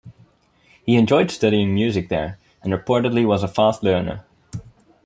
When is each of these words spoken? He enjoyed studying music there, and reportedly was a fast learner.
He 0.83 0.95
enjoyed 0.95 1.29
studying 1.29 1.75
music 1.75 2.09
there, 2.09 2.39
and 2.63 2.73
reportedly 2.73 3.23
was 3.23 3.43
a 3.43 3.47
fast 3.47 3.83
learner. 3.83 4.25